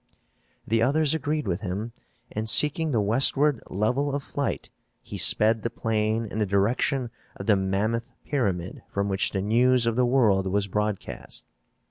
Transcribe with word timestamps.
The 0.65 0.81
others 0.81 1.13
agreed 1.13 1.47
with 1.47 1.61
him 1.61 1.93
and, 2.31 2.49
seeking 2.49 2.89
the 2.89 2.99
westward 2.99 3.61
level 3.69 4.15
of 4.15 4.23
flight, 4.23 4.71
he 5.03 5.15
sped 5.15 5.61
the 5.61 5.69
plane 5.69 6.25
in 6.25 6.39
the 6.39 6.45
direction 6.47 7.11
of 7.35 7.45
the 7.45 7.55
mammoth 7.55 8.09
pyramid 8.25 8.81
from 8.89 9.09
which 9.09 9.29
the 9.29 9.41
news 9.43 9.85
of 9.85 9.95
the 9.95 10.05
world 10.07 10.47
was 10.47 10.67
broadcast. 10.67 11.45